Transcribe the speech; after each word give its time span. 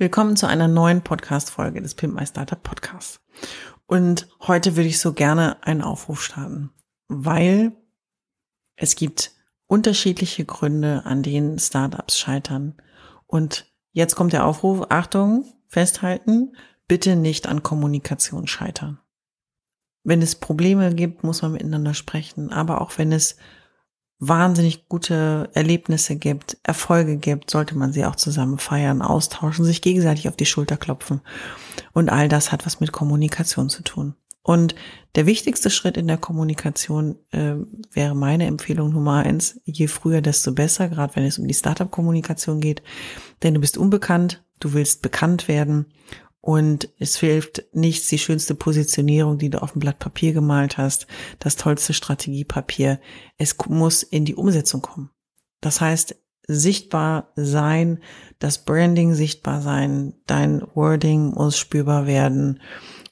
Willkommen 0.00 0.34
zu 0.34 0.46
einer 0.46 0.66
neuen 0.66 1.02
Podcast-Folge 1.02 1.82
des 1.82 1.94
Pimp 1.94 2.18
My 2.18 2.26
Startup 2.26 2.62
Podcasts. 2.62 3.20
Und 3.86 4.28
heute 4.40 4.74
würde 4.74 4.88
ich 4.88 4.98
so 4.98 5.12
gerne 5.12 5.62
einen 5.62 5.82
Aufruf 5.82 6.22
starten, 6.22 6.70
weil 7.08 7.76
es 8.76 8.96
gibt 8.96 9.32
unterschiedliche 9.66 10.46
Gründe, 10.46 11.02
an 11.04 11.22
denen 11.22 11.58
Startups 11.58 12.18
scheitern. 12.18 12.80
Und 13.26 13.70
jetzt 13.92 14.16
kommt 14.16 14.32
der 14.32 14.46
Aufruf, 14.46 14.86
Achtung, 14.88 15.44
festhalten, 15.68 16.56
bitte 16.88 17.14
nicht 17.14 17.46
an 17.46 17.62
Kommunikation 17.62 18.46
scheitern. 18.46 19.00
Wenn 20.02 20.22
es 20.22 20.34
Probleme 20.34 20.94
gibt, 20.94 21.24
muss 21.24 21.42
man 21.42 21.52
miteinander 21.52 21.92
sprechen, 21.92 22.54
aber 22.54 22.80
auch 22.80 22.96
wenn 22.96 23.12
es 23.12 23.36
wahnsinnig 24.20 24.86
gute 24.86 25.48
Erlebnisse 25.54 26.14
gibt, 26.16 26.58
Erfolge 26.62 27.16
gibt, 27.16 27.50
sollte 27.50 27.76
man 27.76 27.92
sie 27.92 28.04
auch 28.04 28.16
zusammen 28.16 28.58
feiern, 28.58 29.00
austauschen, 29.00 29.64
sich 29.64 29.80
gegenseitig 29.80 30.28
auf 30.28 30.36
die 30.36 30.46
Schulter 30.46 30.76
klopfen. 30.76 31.22
Und 31.92 32.10
all 32.10 32.28
das 32.28 32.52
hat 32.52 32.66
was 32.66 32.80
mit 32.80 32.92
Kommunikation 32.92 33.70
zu 33.70 33.82
tun. 33.82 34.14
Und 34.42 34.74
der 35.14 35.26
wichtigste 35.26 35.70
Schritt 35.70 35.96
in 35.96 36.06
der 36.06 36.18
Kommunikation 36.18 37.16
äh, 37.30 37.54
wäre 37.92 38.14
meine 38.14 38.46
Empfehlung 38.46 38.92
Nummer 38.92 39.20
eins, 39.20 39.60
je 39.64 39.86
früher, 39.86 40.20
desto 40.20 40.52
besser, 40.52 40.88
gerade 40.88 41.16
wenn 41.16 41.24
es 41.24 41.38
um 41.38 41.48
die 41.48 41.54
Startup-Kommunikation 41.54 42.60
geht. 42.60 42.82
Denn 43.42 43.54
du 43.54 43.60
bist 43.60 43.78
unbekannt, 43.78 44.42
du 44.60 44.72
willst 44.74 45.02
bekannt 45.02 45.48
werden 45.48 45.86
und 46.40 46.88
es 46.98 47.16
hilft 47.16 47.64
nichts, 47.72 48.08
die 48.08 48.18
schönste 48.18 48.54
Positionierung, 48.54 49.38
die 49.38 49.50
du 49.50 49.62
auf 49.62 49.72
dem 49.72 49.80
Blatt 49.80 49.98
Papier 49.98 50.32
gemalt 50.32 50.78
hast, 50.78 51.06
das 51.38 51.56
tollste 51.56 51.92
Strategiepapier. 51.92 52.98
Es 53.36 53.56
muss 53.68 54.02
in 54.02 54.24
die 54.24 54.34
Umsetzung 54.34 54.80
kommen. 54.80 55.10
Das 55.60 55.80
heißt, 55.80 56.16
sichtbar 56.46 57.28
sein, 57.36 58.00
das 58.38 58.64
Branding 58.64 59.14
sichtbar 59.14 59.60
sein, 59.60 60.14
dein 60.26 60.62
Wording 60.74 61.34
muss 61.34 61.58
spürbar 61.58 62.06
werden 62.06 62.60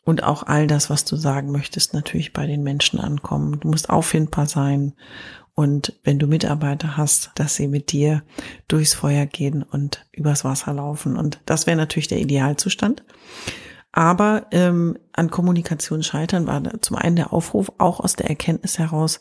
und 0.04 0.24
auch 0.24 0.42
all 0.42 0.66
das, 0.66 0.88
was 0.88 1.04
du 1.04 1.16
sagen 1.16 1.52
möchtest, 1.52 1.92
natürlich 1.92 2.32
bei 2.32 2.46
den 2.46 2.62
Menschen 2.62 2.98
ankommen. 2.98 3.60
Du 3.60 3.68
musst 3.68 3.90
auffindbar 3.90 4.46
sein 4.46 4.94
und 5.58 5.98
wenn 6.04 6.20
du 6.20 6.28
Mitarbeiter 6.28 6.96
hast, 6.96 7.32
dass 7.34 7.56
sie 7.56 7.66
mit 7.66 7.90
dir 7.90 8.22
durchs 8.68 8.94
Feuer 8.94 9.26
gehen 9.26 9.64
und 9.64 10.06
übers 10.12 10.44
Wasser 10.44 10.72
laufen. 10.72 11.16
Und 11.16 11.40
das 11.46 11.66
wäre 11.66 11.76
natürlich 11.76 12.06
der 12.06 12.20
Idealzustand. 12.20 13.02
Aber 13.90 14.46
ähm, 14.52 14.96
an 15.12 15.32
Kommunikation 15.32 16.04
scheitern 16.04 16.46
war 16.46 16.62
zum 16.80 16.96
einen 16.96 17.16
der 17.16 17.32
Aufruf 17.32 17.72
auch 17.78 17.98
aus 17.98 18.14
der 18.14 18.28
Erkenntnis 18.28 18.78
heraus, 18.78 19.18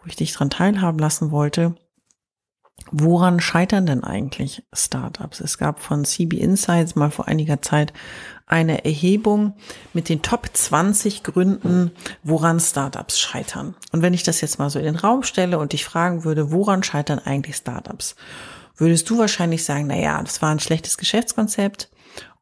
wo 0.00 0.08
ich 0.08 0.16
dich 0.16 0.32
dran 0.32 0.50
teilhaben 0.50 0.98
lassen 0.98 1.30
wollte, 1.30 1.76
Woran 2.92 3.40
scheitern 3.40 3.86
denn 3.86 4.02
eigentlich 4.02 4.64
Startups? 4.72 5.40
Es 5.40 5.58
gab 5.58 5.80
von 5.80 6.04
CB 6.04 6.38
Insights 6.38 6.96
mal 6.96 7.10
vor 7.10 7.28
einiger 7.28 7.62
Zeit 7.62 7.92
eine 8.46 8.84
Erhebung 8.84 9.54
mit 9.92 10.08
den 10.08 10.22
Top 10.22 10.50
20 10.52 11.22
Gründen, 11.22 11.92
woran 12.24 12.58
Startups 12.58 13.20
scheitern. 13.20 13.76
Und 13.92 14.02
wenn 14.02 14.14
ich 14.14 14.24
das 14.24 14.40
jetzt 14.40 14.58
mal 14.58 14.70
so 14.70 14.78
in 14.78 14.86
den 14.86 14.96
Raum 14.96 15.22
stelle 15.22 15.58
und 15.58 15.72
dich 15.72 15.84
fragen 15.84 16.24
würde, 16.24 16.50
woran 16.50 16.82
scheitern 16.82 17.20
eigentlich 17.20 17.56
Startups? 17.56 18.16
Würdest 18.76 19.08
du 19.08 19.18
wahrscheinlich 19.18 19.64
sagen, 19.64 19.86
na 19.86 19.96
ja, 19.96 20.20
das 20.22 20.42
war 20.42 20.50
ein 20.50 20.58
schlechtes 20.58 20.98
Geschäftskonzept 20.98 21.90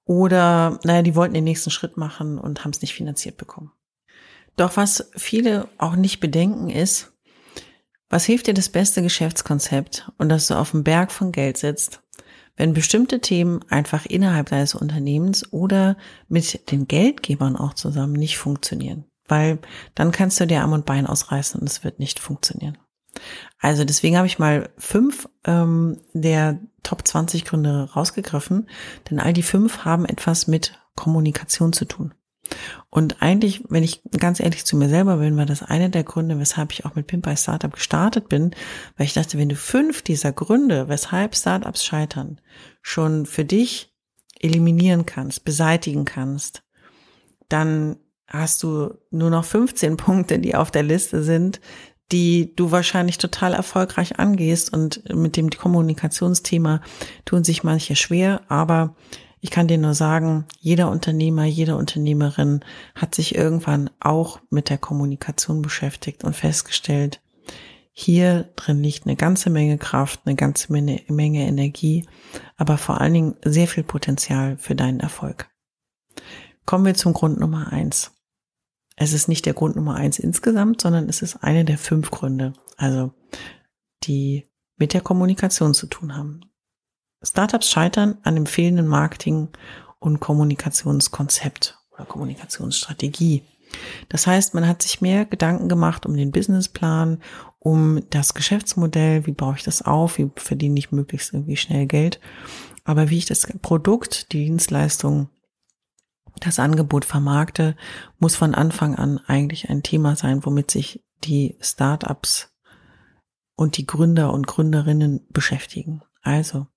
oder 0.04 0.78
naja, 0.84 1.02
die 1.02 1.14
wollten 1.14 1.34
den 1.34 1.44
nächsten 1.44 1.70
Schritt 1.70 1.98
machen 1.98 2.38
und 2.38 2.64
haben 2.64 2.70
es 2.70 2.80
nicht 2.80 2.94
finanziert 2.94 3.36
bekommen. 3.36 3.72
Doch 4.56 4.76
was 4.76 5.10
viele 5.14 5.68
auch 5.76 5.94
nicht 5.94 6.20
bedenken 6.20 6.70
ist, 6.70 7.12
was 8.10 8.24
hilft 8.24 8.46
dir 8.46 8.54
das 8.54 8.68
beste 8.68 9.02
Geschäftskonzept 9.02 10.10
und 10.18 10.28
dass 10.28 10.46
du 10.46 10.54
auf 10.54 10.70
dem 10.70 10.84
Berg 10.84 11.12
von 11.12 11.32
Geld 11.32 11.58
sitzt, 11.58 12.02
wenn 12.56 12.72
bestimmte 12.72 13.20
Themen 13.20 13.60
einfach 13.68 14.06
innerhalb 14.06 14.48
deines 14.48 14.74
Unternehmens 14.74 15.52
oder 15.52 15.96
mit 16.28 16.70
den 16.70 16.88
Geldgebern 16.88 17.56
auch 17.56 17.74
zusammen 17.74 18.14
nicht 18.14 18.38
funktionieren? 18.38 19.04
Weil 19.26 19.58
dann 19.94 20.10
kannst 20.10 20.40
du 20.40 20.46
dir 20.46 20.62
Arm 20.62 20.72
und 20.72 20.86
Bein 20.86 21.06
ausreißen 21.06 21.60
und 21.60 21.68
es 21.68 21.84
wird 21.84 21.98
nicht 21.98 22.18
funktionieren. 22.18 22.78
Also 23.58 23.84
deswegen 23.84 24.16
habe 24.16 24.26
ich 24.26 24.38
mal 24.38 24.70
fünf 24.78 25.28
ähm, 25.44 26.00
der 26.12 26.60
Top 26.82 27.06
20 27.06 27.44
Gründe 27.44 27.90
rausgegriffen, 27.94 28.68
denn 29.10 29.20
all 29.20 29.32
die 29.32 29.42
fünf 29.42 29.84
haben 29.84 30.04
etwas 30.06 30.46
mit 30.46 30.78
Kommunikation 30.94 31.72
zu 31.72 31.84
tun. 31.84 32.14
Und 32.90 33.20
eigentlich, 33.20 33.64
wenn 33.68 33.82
ich 33.82 34.02
ganz 34.18 34.40
ehrlich 34.40 34.64
zu 34.64 34.76
mir 34.76 34.88
selber 34.88 35.18
bin, 35.18 35.36
war 35.36 35.44
das 35.44 35.62
einer 35.62 35.90
der 35.90 36.04
Gründe, 36.04 36.38
weshalb 36.38 36.72
ich 36.72 36.86
auch 36.86 36.94
mit 36.94 37.06
Pimp 37.06 37.24
by 37.24 37.36
Startup 37.36 37.72
gestartet 37.72 38.28
bin, 38.28 38.54
weil 38.96 39.06
ich 39.06 39.12
dachte, 39.12 39.36
wenn 39.36 39.50
du 39.50 39.56
fünf 39.56 40.00
dieser 40.02 40.32
Gründe, 40.32 40.88
weshalb 40.88 41.36
Startups 41.36 41.84
scheitern, 41.84 42.40
schon 42.80 43.26
für 43.26 43.44
dich 43.44 43.94
eliminieren 44.40 45.04
kannst, 45.04 45.44
beseitigen 45.44 46.06
kannst, 46.06 46.62
dann 47.48 47.96
hast 48.26 48.62
du 48.62 48.94
nur 49.10 49.30
noch 49.30 49.44
15 49.44 49.96
Punkte, 49.96 50.38
die 50.38 50.54
auf 50.54 50.70
der 50.70 50.82
Liste 50.82 51.22
sind, 51.22 51.60
die 52.12 52.54
du 52.54 52.70
wahrscheinlich 52.70 53.18
total 53.18 53.52
erfolgreich 53.54 54.18
angehst. 54.18 54.72
Und 54.72 55.02
mit 55.14 55.36
dem 55.36 55.50
Kommunikationsthema 55.50 56.80
tun 57.24 57.44
sich 57.44 57.64
manche 57.64 57.96
schwer, 57.96 58.42
aber 58.48 58.96
ich 59.40 59.50
kann 59.50 59.68
dir 59.68 59.78
nur 59.78 59.94
sagen, 59.94 60.46
jeder 60.58 60.90
Unternehmer, 60.90 61.44
jede 61.44 61.76
Unternehmerin 61.76 62.64
hat 62.94 63.14
sich 63.14 63.34
irgendwann 63.34 63.90
auch 64.00 64.40
mit 64.50 64.68
der 64.68 64.78
Kommunikation 64.78 65.62
beschäftigt 65.62 66.24
und 66.24 66.34
festgestellt, 66.34 67.20
hier 68.00 68.48
drin 68.54 68.80
liegt 68.80 69.06
eine 69.06 69.16
ganze 69.16 69.50
Menge 69.50 69.76
Kraft, 69.76 70.20
eine 70.24 70.36
ganze 70.36 70.72
Menge, 70.72 71.02
Energie, 71.08 72.06
aber 72.56 72.78
vor 72.78 73.00
allen 73.00 73.12
Dingen 73.12 73.36
sehr 73.44 73.66
viel 73.66 73.82
Potenzial 73.82 74.56
für 74.56 74.76
deinen 74.76 75.00
Erfolg. 75.00 75.50
Kommen 76.64 76.84
wir 76.84 76.94
zum 76.94 77.12
Grund 77.12 77.40
Nummer 77.40 77.72
eins. 77.72 78.12
Es 78.94 79.12
ist 79.12 79.26
nicht 79.26 79.46
der 79.46 79.54
Grund 79.54 79.74
Nummer 79.74 79.96
eins 79.96 80.20
insgesamt, 80.20 80.80
sondern 80.80 81.08
es 81.08 81.22
ist 81.22 81.42
eine 81.42 81.64
der 81.64 81.76
fünf 81.76 82.12
Gründe, 82.12 82.52
also 82.76 83.12
die 84.04 84.46
mit 84.76 84.94
der 84.94 85.00
Kommunikation 85.00 85.74
zu 85.74 85.88
tun 85.88 86.16
haben. 86.16 86.42
Startups 87.22 87.70
scheitern 87.70 88.18
an 88.22 88.34
dem 88.34 88.46
fehlenden 88.46 88.86
Marketing- 88.86 89.48
und 89.98 90.20
Kommunikationskonzept 90.20 91.78
oder 91.92 92.04
Kommunikationsstrategie. 92.04 93.42
Das 94.08 94.26
heißt, 94.26 94.54
man 94.54 94.66
hat 94.66 94.82
sich 94.82 95.00
mehr 95.00 95.24
Gedanken 95.24 95.68
gemacht 95.68 96.06
um 96.06 96.16
den 96.16 96.32
Businessplan, 96.32 97.20
um 97.58 98.00
das 98.10 98.34
Geschäftsmodell, 98.34 99.26
wie 99.26 99.32
baue 99.32 99.56
ich 99.56 99.62
das 99.62 99.82
auf, 99.82 100.18
wie 100.18 100.30
verdiene 100.36 100.78
ich 100.78 100.92
möglichst 100.92 101.34
irgendwie 101.34 101.56
schnell 101.56 101.86
Geld, 101.86 102.20
aber 102.84 103.10
wie 103.10 103.18
ich 103.18 103.26
das 103.26 103.46
Produkt, 103.60 104.32
die 104.32 104.44
Dienstleistung, 104.44 105.28
das 106.40 106.58
Angebot 106.58 107.04
vermarkte, 107.04 107.76
muss 108.18 108.36
von 108.36 108.54
Anfang 108.54 108.94
an 108.94 109.18
eigentlich 109.26 109.68
ein 109.68 109.82
Thema 109.82 110.14
sein, 110.14 110.44
womit 110.46 110.70
sich 110.70 111.04
die 111.24 111.56
Startups 111.60 112.54
und 113.56 113.76
die 113.76 113.86
Gründer 113.86 114.32
und 114.32 114.46
Gründerinnen 114.46 115.26
beschäftigen. 115.30 116.02
Also, 116.22 116.68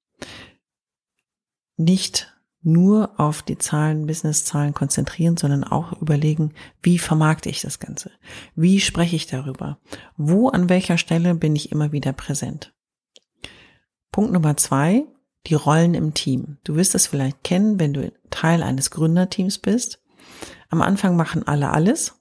nicht 1.77 2.33
nur 2.63 3.19
auf 3.19 3.41
die 3.41 3.57
Zahlen, 3.57 4.05
Businesszahlen 4.05 4.73
konzentrieren, 4.73 5.35
sondern 5.37 5.63
auch 5.63 5.99
überlegen, 5.99 6.53
wie 6.81 6.99
vermarkte 6.99 7.49
ich 7.49 7.61
das 7.61 7.79
Ganze? 7.79 8.11
Wie 8.55 8.79
spreche 8.79 9.15
ich 9.15 9.25
darüber? 9.25 9.79
Wo, 10.15 10.49
an 10.49 10.69
welcher 10.69 10.97
Stelle 10.97 11.33
bin 11.33 11.55
ich 11.55 11.71
immer 11.71 11.91
wieder 11.91 12.13
präsent? 12.13 12.73
Punkt 14.11 14.31
Nummer 14.31 14.57
zwei, 14.57 15.05
die 15.47 15.55
Rollen 15.55 15.95
im 15.95 16.13
Team. 16.13 16.57
Du 16.63 16.75
wirst 16.75 16.93
es 16.93 17.07
vielleicht 17.07 17.43
kennen, 17.43 17.79
wenn 17.79 17.93
du 17.93 18.11
Teil 18.29 18.61
eines 18.61 18.91
Gründerteams 18.91 19.57
bist. 19.57 20.03
Am 20.69 20.81
Anfang 20.81 21.15
machen 21.15 21.47
alle 21.47 21.71
alles 21.71 22.20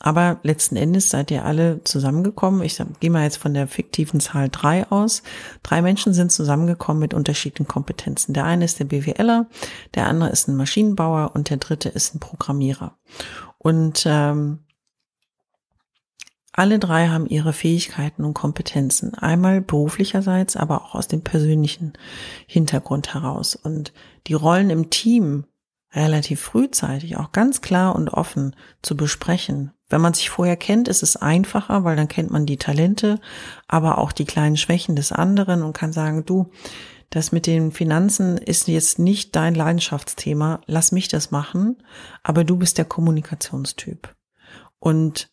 Aber 0.00 0.38
letzten 0.42 0.76
Endes 0.76 1.10
seid 1.10 1.30
ihr 1.30 1.44
alle 1.44 1.82
zusammengekommen. 1.84 2.62
Ich 2.62 2.80
gehe 3.00 3.10
mal 3.10 3.24
jetzt 3.24 3.38
von 3.38 3.54
der 3.54 3.66
fiktiven 3.66 4.20
Zahl 4.20 4.48
drei 4.48 4.86
aus. 4.90 5.22
Drei 5.62 5.82
Menschen 5.82 6.14
sind 6.14 6.30
zusammengekommen 6.30 7.00
mit 7.00 7.14
unterschiedlichen 7.14 7.66
Kompetenzen. 7.66 8.32
Der 8.32 8.44
eine 8.44 8.64
ist 8.64 8.78
der 8.78 8.84
BWLer, 8.84 9.46
der 9.94 10.06
andere 10.06 10.30
ist 10.30 10.48
ein 10.48 10.56
Maschinenbauer 10.56 11.32
und 11.34 11.50
der 11.50 11.56
dritte 11.56 11.88
ist 11.88 12.14
ein 12.14 12.20
Programmierer. 12.20 12.96
Und 13.58 14.04
ähm, 14.06 14.60
alle 16.52 16.80
drei 16.80 17.08
haben 17.08 17.26
ihre 17.26 17.52
Fähigkeiten 17.52 18.24
und 18.24 18.34
Kompetenzen. 18.34 19.14
Einmal 19.14 19.60
beruflicherseits, 19.60 20.56
aber 20.56 20.82
auch 20.82 20.94
aus 20.96 21.06
dem 21.06 21.22
persönlichen 21.22 21.92
Hintergrund 22.46 23.14
heraus. 23.14 23.54
Und 23.54 23.92
die 24.26 24.34
Rollen 24.34 24.70
im 24.70 24.90
Team 24.90 25.44
relativ 25.92 26.40
frühzeitig 26.40 27.16
auch 27.16 27.32
ganz 27.32 27.60
klar 27.60 27.96
und 27.96 28.10
offen 28.10 28.54
zu 28.82 28.96
besprechen. 28.96 29.72
Wenn 29.88 30.00
man 30.02 30.14
sich 30.14 30.28
vorher 30.28 30.56
kennt, 30.56 30.86
ist 30.88 31.02
es 31.02 31.16
einfacher, 31.16 31.84
weil 31.84 31.96
dann 31.96 32.08
kennt 32.08 32.30
man 32.30 32.44
die 32.44 32.58
Talente, 32.58 33.20
aber 33.66 33.98
auch 33.98 34.12
die 34.12 34.26
kleinen 34.26 34.58
Schwächen 34.58 34.96
des 34.96 35.12
anderen 35.12 35.62
und 35.62 35.72
kann 35.72 35.92
sagen, 35.92 36.26
du, 36.26 36.50
das 37.10 37.32
mit 37.32 37.46
den 37.46 37.72
Finanzen 37.72 38.36
ist 38.36 38.68
jetzt 38.68 38.98
nicht 38.98 39.34
dein 39.34 39.54
Leidenschaftsthema, 39.54 40.60
lass 40.66 40.92
mich 40.92 41.08
das 41.08 41.30
machen, 41.30 41.82
aber 42.22 42.44
du 42.44 42.56
bist 42.56 42.76
der 42.76 42.84
Kommunikationstyp. 42.84 44.14
Und 44.78 45.30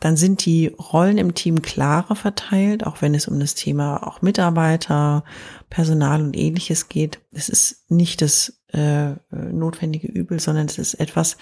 dann 0.00 0.16
sind 0.16 0.44
die 0.44 0.68
Rollen 0.68 1.18
im 1.18 1.34
Team 1.34 1.62
klarer 1.62 2.16
verteilt, 2.16 2.86
auch 2.86 3.00
wenn 3.00 3.14
es 3.14 3.28
um 3.28 3.40
das 3.40 3.54
Thema 3.54 4.06
auch 4.06 4.20
Mitarbeiter, 4.20 5.24
Personal 5.70 6.22
und 6.22 6.36
ähnliches 6.36 6.88
geht. 6.88 7.20
Es 7.32 7.48
ist 7.48 7.90
nicht 7.90 8.20
das 8.20 8.60
äh, 8.68 9.12
notwendige 9.32 10.08
Übel, 10.08 10.38
sondern 10.38 10.66
es 10.66 10.78
ist 10.78 10.94
etwas, 10.94 11.38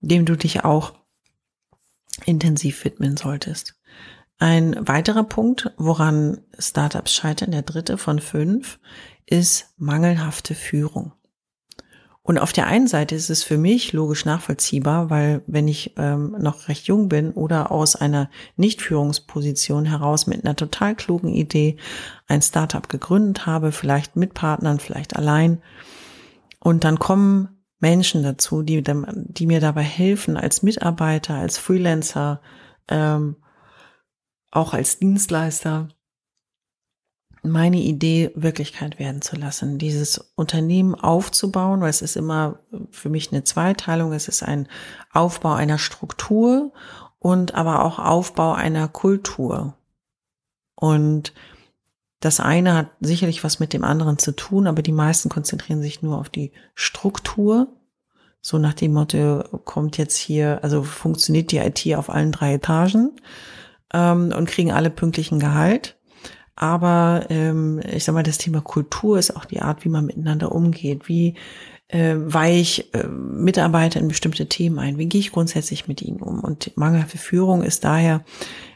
dem 0.00 0.26
du 0.26 0.36
dich 0.36 0.64
auch 0.64 0.94
intensiv 2.26 2.84
widmen 2.84 3.16
solltest. 3.16 3.74
Ein 4.38 4.76
weiterer 4.86 5.24
Punkt, 5.24 5.72
woran 5.78 6.42
Startups 6.58 7.14
scheitern, 7.14 7.50
der 7.50 7.62
dritte 7.62 7.98
von 7.98 8.20
fünf, 8.20 8.78
ist 9.26 9.74
mangelhafte 9.78 10.54
Führung. 10.54 11.12
Und 12.28 12.36
auf 12.36 12.52
der 12.52 12.66
einen 12.66 12.88
Seite 12.88 13.14
ist 13.14 13.30
es 13.30 13.42
für 13.42 13.56
mich 13.56 13.94
logisch 13.94 14.26
nachvollziehbar, 14.26 15.08
weil 15.08 15.40
wenn 15.46 15.66
ich 15.66 15.94
ähm, 15.96 16.36
noch 16.38 16.68
recht 16.68 16.86
jung 16.86 17.08
bin 17.08 17.30
oder 17.30 17.72
aus 17.72 17.96
einer 17.96 18.28
Nichtführungsposition 18.58 19.86
heraus 19.86 20.26
mit 20.26 20.44
einer 20.44 20.54
total 20.54 20.94
klugen 20.94 21.30
Idee 21.30 21.78
ein 22.26 22.42
Startup 22.42 22.86
gegründet 22.86 23.46
habe, 23.46 23.72
vielleicht 23.72 24.16
mit 24.16 24.34
Partnern, 24.34 24.78
vielleicht 24.78 25.16
allein, 25.16 25.62
und 26.60 26.84
dann 26.84 26.98
kommen 26.98 27.64
Menschen 27.80 28.22
dazu, 28.22 28.62
die, 28.62 28.82
die 28.82 29.46
mir 29.46 29.60
dabei 29.60 29.84
helfen, 29.84 30.36
als 30.36 30.62
Mitarbeiter, 30.62 31.32
als 31.32 31.56
Freelancer, 31.56 32.42
ähm, 32.88 33.36
auch 34.50 34.74
als 34.74 34.98
Dienstleister, 34.98 35.88
meine 37.42 37.78
Idee 37.78 38.30
Wirklichkeit 38.34 38.98
werden 38.98 39.22
zu 39.22 39.36
lassen, 39.36 39.78
dieses 39.78 40.18
Unternehmen 40.34 40.94
aufzubauen, 40.94 41.80
weil 41.80 41.90
es 41.90 42.02
ist 42.02 42.16
immer 42.16 42.58
für 42.90 43.08
mich 43.08 43.32
eine 43.32 43.44
Zweiteilung, 43.44 44.12
es 44.12 44.28
ist 44.28 44.42
ein 44.42 44.68
Aufbau 45.12 45.54
einer 45.54 45.78
Struktur 45.78 46.72
und 47.18 47.54
aber 47.54 47.84
auch 47.84 47.98
Aufbau 47.98 48.52
einer 48.52 48.88
Kultur. 48.88 49.74
Und 50.74 51.32
das 52.20 52.40
eine 52.40 52.74
hat 52.74 52.88
sicherlich 53.00 53.44
was 53.44 53.60
mit 53.60 53.72
dem 53.72 53.84
anderen 53.84 54.18
zu 54.18 54.32
tun, 54.32 54.66
aber 54.66 54.82
die 54.82 54.92
meisten 54.92 55.28
konzentrieren 55.28 55.82
sich 55.82 56.02
nur 56.02 56.18
auf 56.18 56.28
die 56.28 56.52
Struktur. 56.74 57.68
So 58.40 58.58
nach 58.58 58.74
dem 58.74 58.92
Motto, 58.92 59.42
kommt 59.64 59.98
jetzt 59.98 60.16
hier, 60.16 60.60
also 60.62 60.82
funktioniert 60.82 61.52
die 61.52 61.58
IT 61.58 61.96
auf 61.96 62.10
allen 62.10 62.32
drei 62.32 62.54
Etagen 62.54 63.12
ähm, 63.92 64.32
und 64.36 64.48
kriegen 64.48 64.72
alle 64.72 64.90
pünktlichen 64.90 65.38
Gehalt. 65.38 65.97
Aber 66.60 67.26
ähm, 67.28 67.80
ich 67.88 68.02
sag 68.02 68.14
mal, 68.14 68.24
das 68.24 68.36
Thema 68.36 68.60
Kultur 68.60 69.16
ist 69.16 69.36
auch 69.36 69.44
die 69.44 69.62
Art, 69.62 69.84
wie 69.84 69.88
man 69.88 70.06
miteinander 70.06 70.50
umgeht. 70.50 71.06
Wie 71.06 71.34
äh, 71.86 72.16
weiche 72.16 72.82
ich 72.82 72.94
äh, 72.94 73.06
Mitarbeiter 73.06 74.00
in 74.00 74.08
bestimmte 74.08 74.48
Themen 74.48 74.80
ein? 74.80 74.98
Wie 74.98 75.06
gehe 75.06 75.20
ich 75.20 75.30
grundsätzlich 75.30 75.86
mit 75.86 76.02
ihnen 76.02 76.20
um? 76.20 76.40
Und 76.40 76.76
mangelhafte 76.76 77.16
Führung 77.16 77.62
ist 77.62 77.84
daher 77.84 78.24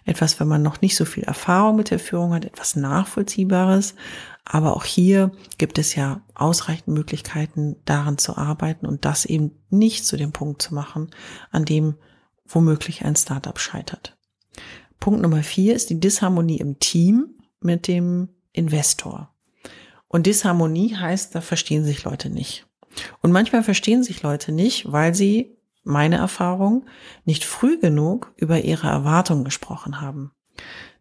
etwas, 0.04 0.38
wenn 0.38 0.46
man 0.46 0.62
noch 0.62 0.80
nicht 0.80 0.94
so 0.94 1.04
viel 1.04 1.24
Erfahrung 1.24 1.74
mit 1.74 1.90
der 1.90 1.98
Führung 1.98 2.34
hat, 2.34 2.44
etwas 2.44 2.76
Nachvollziehbares. 2.76 3.96
Aber 4.44 4.76
auch 4.76 4.84
hier 4.84 5.32
gibt 5.58 5.76
es 5.76 5.96
ja 5.96 6.20
ausreichend 6.34 6.94
Möglichkeiten, 6.94 7.74
daran 7.84 8.16
zu 8.16 8.36
arbeiten 8.36 8.86
und 8.86 9.04
das 9.04 9.24
eben 9.24 9.58
nicht 9.70 10.06
zu 10.06 10.16
dem 10.16 10.30
Punkt 10.30 10.62
zu 10.62 10.72
machen, 10.72 11.10
an 11.50 11.64
dem 11.64 11.96
womöglich 12.46 13.04
ein 13.04 13.16
Startup 13.16 13.58
scheitert. 13.58 14.16
Punkt 15.00 15.20
Nummer 15.20 15.42
vier 15.42 15.74
ist 15.74 15.90
die 15.90 15.98
Disharmonie 15.98 16.58
im 16.58 16.78
Team 16.78 17.34
mit 17.64 17.88
dem 17.88 18.28
Investor. 18.52 19.30
Und 20.08 20.26
Disharmonie 20.26 20.94
heißt, 20.94 21.34
da 21.34 21.40
verstehen 21.40 21.84
sich 21.84 22.04
Leute 22.04 22.28
nicht. 22.28 22.66
Und 23.20 23.32
manchmal 23.32 23.62
verstehen 23.62 24.02
sich 24.02 24.22
Leute 24.22 24.52
nicht, 24.52 24.92
weil 24.92 25.14
sie, 25.14 25.56
meine 25.84 26.16
Erfahrung, 26.16 26.84
nicht 27.24 27.44
früh 27.44 27.78
genug 27.78 28.32
über 28.36 28.60
ihre 28.60 28.88
Erwartungen 28.88 29.44
gesprochen 29.44 30.00
haben. 30.00 30.32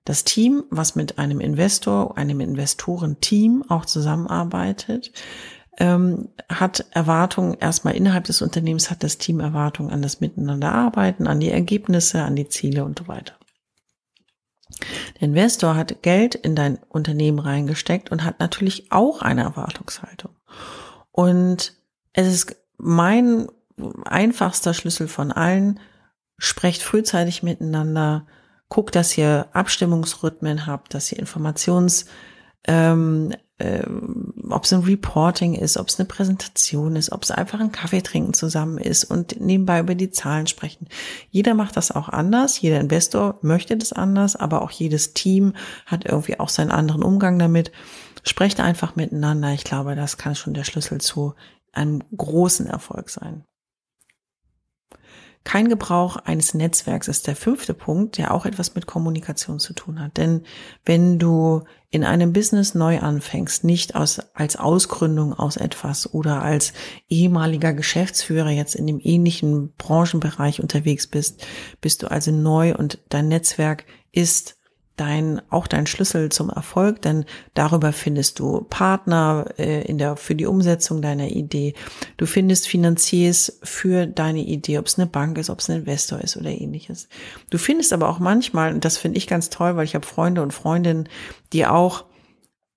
Das 0.06 0.24
Team, 0.24 0.64
was 0.70 0.96
mit 0.96 1.20
einem 1.20 1.40
Investor, 1.40 2.18
einem 2.18 2.40
Investorenteam 2.40 3.64
auch 3.68 3.86
zusammenarbeitet, 3.86 5.12
ähm, 5.78 6.30
hat 6.50 6.86
Erwartungen 6.92 7.56
erstmal 7.60 7.96
innerhalb 7.96 8.24
des 8.24 8.42
Unternehmens, 8.42 8.90
hat 8.90 9.04
das 9.04 9.18
Team 9.18 9.40
Erwartungen 9.40 9.92
an 9.92 10.02
das 10.02 10.20
Miteinanderarbeiten, 10.20 11.28
an 11.28 11.40
die 11.40 11.52
Ergebnisse, 11.52 12.24
an 12.24 12.36
die 12.36 12.48
Ziele 12.48 12.84
und 12.84 13.00
so 13.00 13.08
weiter. 13.08 13.34
Der 15.16 15.24
Investor 15.24 15.76
hat 15.76 16.02
Geld 16.02 16.36
in 16.36 16.56
dein 16.56 16.80
Unternehmen 16.90 17.40
reingesteckt 17.40 18.12
und 18.12 18.24
hat 18.24 18.40
natürlich 18.40 18.92
auch 18.92 19.22
eine 19.22 19.44
Erwartungshaltung. 19.44 20.32
Und 21.12 21.74
es 22.14 22.28
ist 22.28 22.56
mein 22.78 23.48
einfachster 24.06 24.74
Schlüssel 24.74 25.08
von 25.08 25.32
allen, 25.32 25.80
sprecht 26.38 26.82
frühzeitig 26.82 27.44
miteinander, 27.44 28.26
guckt, 28.70 28.96
dass 28.96 29.18
ihr 29.18 29.48
Abstimmungsrhythmen 29.54 30.66
habt, 30.66 30.94
dass 30.94 31.12
ihr 31.12 31.20
Informations, 31.20 32.06
ähm, 32.68 33.34
äh, 33.62 33.84
ob 34.50 34.64
es 34.64 34.74
ein 34.74 34.82
Reporting 34.82 35.54
ist, 35.54 35.78
ob 35.78 35.88
es 35.88 36.00
eine 36.00 36.08
Präsentation 36.08 36.96
ist, 36.96 37.12
ob 37.12 37.24
es 37.24 37.32
einfach 37.32 37.60
ein 37.60 37.72
Kaffee 37.72 38.02
trinken 38.02 38.34
zusammen 38.34 38.78
ist 38.80 39.04
und 39.04 39.40
nebenbei 39.40 39.80
über 39.80 39.94
die 39.94 40.10
Zahlen 40.10 40.48
sprechen. 40.48 40.88
Jeder 41.30 41.54
macht 41.54 41.78
das 41.78 41.92
auch 41.92 42.10
anders, 42.10 42.60
jeder 42.60 42.80
Investor 42.80 43.38
möchte 43.42 43.78
das 43.78 43.94
anders, 43.94 44.36
aber 44.36 44.64
auch 44.64 44.72
jedes 44.72 45.14
Team 45.14 45.54
hat 45.86 46.06
irgendwie 46.06 46.40
auch 46.40 46.50
seinen 46.50 46.72
anderen 46.72 47.04
Umgang 47.04 47.38
damit. 47.38 47.72
Sprecht 48.24 48.60
einfach 48.60 48.96
miteinander. 48.96 49.52
Ich 49.54 49.64
glaube, 49.64 49.96
das 49.96 50.18
kann 50.18 50.36
schon 50.36 50.54
der 50.54 50.64
Schlüssel 50.64 51.02
zu 51.02 51.34
einem 51.72 52.04
großen 52.16 52.68
Erfolg 52.68 53.10
sein. 53.10 53.46
Kein 55.44 55.70
Gebrauch 55.70 56.18
eines 56.18 56.54
Netzwerks 56.54 57.08
ist 57.08 57.26
der 57.26 57.36
fünfte 57.36 57.74
Punkt, 57.74 58.18
der 58.18 58.34
auch 58.34 58.46
etwas 58.46 58.76
mit 58.76 58.86
Kommunikation 58.86 59.60
zu 59.60 59.74
tun 59.74 60.00
hat. 60.00 60.18
Denn 60.18 60.44
wenn 60.86 61.18
du 61.18 61.64
in 61.90 62.04
einem 62.04 62.32
Business 62.32 62.76
neu 62.76 63.00
anfängst, 63.00 63.64
nicht 63.64 63.96
aus, 63.96 64.20
als 64.34 64.56
Ausgründung 64.56 65.34
aus 65.34 65.58
etwas 65.58 66.14
oder 66.14 66.44
als 66.44 66.74
ehemaliger 67.10 67.74
Geschäftsführer 67.74 68.50
jetzt 68.50 68.76
in 68.76 68.86
dem 68.86 69.00
ähnlichen 69.02 69.74
Branchenbereich 69.78 70.62
unterwegs 70.62 71.08
bist, 71.08 71.46
bist 71.82 72.04
du 72.04 72.12
also 72.12 72.32
neu 72.32 72.76
und 72.76 73.00
dein 73.10 73.28
Netzwerk 73.28 73.86
ist 74.12 74.61
dein, 75.02 75.42
auch 75.50 75.66
dein 75.66 75.88
Schlüssel 75.88 76.30
zum 76.30 76.52
Erfolg, 76.52 77.02
denn 77.02 77.26
darüber 77.56 77.92
findest 77.92 78.38
du 78.38 78.68
Partner 78.70 79.46
äh, 79.58 79.82
in 79.82 79.98
der, 79.98 80.16
für 80.16 80.36
die 80.36 80.46
Umsetzung 80.46 81.02
deiner 81.02 81.28
Idee. 81.28 81.74
Du 82.18 82.28
findest 82.28 82.68
Finanziers 82.68 83.60
für 83.64 84.06
deine 84.06 84.42
Idee, 84.42 84.78
ob 84.78 84.86
es 84.86 85.00
eine 85.00 85.08
Bank 85.08 85.40
ist, 85.40 85.50
ob 85.50 85.58
es 85.58 85.72
ein 85.72 85.78
Investor 85.78 86.22
ist 86.22 86.38
oder 86.38 86.52
ähnliches. 86.52 87.10
Du 87.50 87.58
findest 87.58 87.94
aber 87.94 88.10
auch 88.10 88.20
manchmal, 88.20 88.76
und 88.76 88.86
das 88.86 89.00
finde 89.00 89.18
ich 89.18 89.26
ganz 89.26 89.50
toll, 89.50 89.76
weil 89.76 89.86
ich 89.86 89.96
habe 89.96 90.06
Freunde 90.06 90.44
und 90.44 90.54
Freundinnen, 90.54 91.10
die 91.52 91.66
auch 91.66 92.06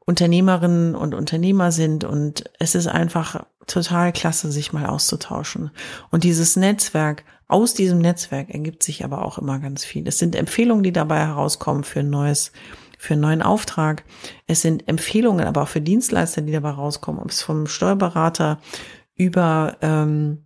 Unternehmerinnen 0.07 0.95
und 0.95 1.15
Unternehmer 1.15 1.73
sind 1.73 2.05
und 2.05 2.45
es 2.59 2.75
ist 2.75 2.87
einfach 2.87 3.45
total 3.67 4.13
klasse, 4.13 4.51
sich 4.51 4.73
mal 4.73 4.87
auszutauschen. 4.87 5.71
Und 6.11 6.25
dieses 6.25 6.57
Netzwerk, 6.57 7.25
aus 7.49 7.75
diesem 7.75 7.99
Netzwerk 7.99 8.51
ergibt 8.51 8.83
sich 8.83 9.05
aber 9.05 9.25
auch 9.25 9.39
immer 9.39 9.59
ganz 9.59 9.85
viel. 9.85 10.07
Es 10.09 10.19
sind 10.19 10.35
Empfehlungen, 10.35 10.83
die 10.83 10.93
dabei 10.93 11.27
herauskommen 11.27 11.85
für 11.85 12.01
ein 12.01 12.11
neues, 12.11 12.53
für 12.99 13.15
einen 13.15 13.23
neuen 13.23 13.43
Auftrag. 13.43 14.05
Es 14.47 14.63
sind 14.63 14.89
Empfehlungen, 14.89 15.47
aber 15.47 15.63
auch 15.63 15.69
für 15.69 15.81
Dienstleister, 15.81 16.43
die 16.43 16.53
dabei 16.53 16.71
rauskommen, 16.71 17.21
ob 17.21 17.31
es 17.31 17.43
vom 17.43 17.67
Steuerberater 17.67 18.59
über 19.17 19.77
ähm, 19.83 20.45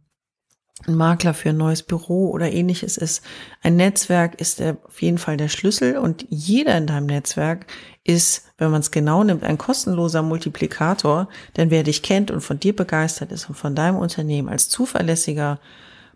ein 0.87 0.95
Makler 0.95 1.35
für 1.35 1.51
ein 1.51 1.57
neues 1.57 1.83
Büro 1.83 2.31
oder 2.31 2.53
ähnliches 2.53 2.97
ist. 2.97 3.23
Ein 3.63 3.77
Netzwerk 3.77 4.41
ist 4.41 4.63
auf 4.63 5.03
jeden 5.03 5.19
Fall 5.19 5.37
der 5.37 5.49
Schlüssel 5.49 5.99
und 5.99 6.27
jeder 6.29 6.77
in 6.77 6.87
deinem 6.87 7.07
Netzwerk 7.07 7.67
ist, 8.09 8.51
wenn 8.57 8.71
man 8.71 8.81
es 8.81 8.91
genau 8.91 9.23
nimmt, 9.23 9.45
ein 9.45 9.59
kostenloser 9.59 10.23
Multiplikator, 10.23 11.29
denn 11.57 11.71
wer 11.71 11.83
dich 11.83 12.03
kennt 12.03 12.31
und 12.31 12.41
von 12.41 12.59
dir 12.59 12.75
begeistert 12.75 13.31
ist 13.33 13.49
und 13.49 13.55
von 13.55 13.75
deinem 13.75 13.97
Unternehmen 13.97 14.49
als 14.49 14.69
zuverlässiger 14.71 15.61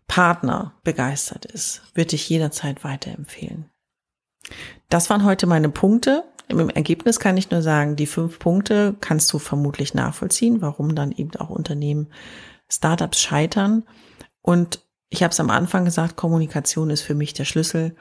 Partner 0.08 0.72
begeistert 0.84 1.44
ist, 1.44 1.82
würde 1.94 2.16
ich 2.16 2.28
jederzeit 2.28 2.82
weiterempfehlen. 2.82 3.70
Das 4.88 5.10
waren 5.10 5.24
heute 5.24 5.46
meine 5.46 5.68
Punkte. 5.68 6.24
Im 6.48 6.70
Ergebnis 6.70 7.20
kann 7.20 7.36
ich 7.36 7.50
nur 7.50 7.62
sagen, 7.62 7.94
die 7.94 8.06
fünf 8.06 8.38
Punkte 8.38 8.94
kannst 9.00 9.32
du 9.32 9.38
vermutlich 9.38 9.94
nachvollziehen, 9.94 10.60
warum 10.60 10.94
dann 10.94 11.12
eben 11.12 11.36
auch 11.36 11.50
Unternehmen, 11.50 12.08
Startups 12.68 13.20
scheitern. 13.20 13.84
Und 14.40 14.80
ich 15.10 15.22
habe 15.22 15.32
es 15.32 15.40
am 15.40 15.50
Anfang 15.50 15.84
gesagt, 15.84 16.16
Kommunikation 16.16 16.90
ist 16.90 17.02
für 17.02 17.14
mich 17.14 17.34
der 17.34 17.44
Schlüssel. 17.44 17.94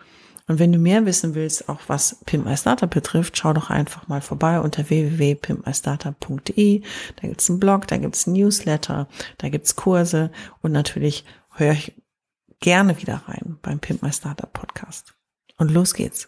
Und 0.52 0.60
wenn 0.60 0.74
du 0.74 0.80
mehr 0.80 1.06
wissen 1.06 1.34
willst, 1.34 1.70
auch 1.70 1.80
was 1.88 2.18
Pimp 2.26 2.46
My 2.46 2.58
Startup 2.58 2.90
betrifft, 2.90 3.38
schau 3.38 3.54
doch 3.54 3.70
einfach 3.70 4.10
mal 4.10 4.20
vorbei 4.20 4.60
unter 4.60 4.90
www.pimpmystartup.de. 4.90 6.82
Da 7.16 7.28
gibt's 7.30 7.50
einen 7.50 7.62
Blog, 7.62 7.88
da 7.88 7.96
gibt's 7.96 8.28
Newsletter, 8.28 9.08
da 9.38 9.48
gibt's 9.48 9.78
Kurse 9.78 10.30
und 10.62 10.74
natürlich 10.74 11.24
höre 11.54 11.72
ich 11.72 11.94
gerne 12.60 13.02
wieder 13.02 13.24
rein 13.30 13.60
beim 13.62 13.80
Pimp 13.80 14.04
My 14.04 14.12
Startup 14.12 14.52
Podcast. 14.52 15.16
Und 15.56 15.72
los 15.72 15.94
geht's. 15.94 16.28